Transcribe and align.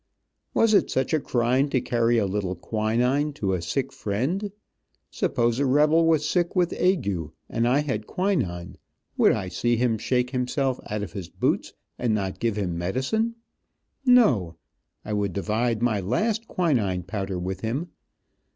Was 0.55 0.73
it 0.73 0.89
such 0.89 1.13
a 1.13 1.19
crime 1.19 1.69
to 1.69 1.79
carry 1.79 2.17
a 2.17 2.25
little 2.25 2.55
quinine 2.55 3.33
to 3.33 3.53
a 3.53 3.61
sick 3.61 3.93
friend? 3.93 4.51
Suppose 5.11 5.59
a 5.59 5.65
rebel 5.67 6.07
was 6.07 6.27
sick 6.27 6.55
with 6.55 6.73
ague, 6.73 7.27
and 7.47 7.67
I 7.67 7.81
had 7.81 8.07
quinine, 8.07 8.77
would 9.15 9.31
I 9.31 9.47
see 9.47 9.75
him 9.77 9.99
shake 9.99 10.31
himself 10.31 10.79
out 10.89 11.03
of 11.03 11.13
his 11.13 11.29
boots 11.29 11.73
and 11.99 12.15
not 12.15 12.39
give 12.39 12.55
him 12.55 12.79
medicine? 12.79 13.35
No, 14.03 14.55
I 15.05 15.13
would 15.13 15.33
divide 15.33 15.83
my 15.83 15.99
last 15.99 16.47
quinine 16.47 17.03
powder 17.03 17.37
with 17.37 17.61
him. 17.61 17.89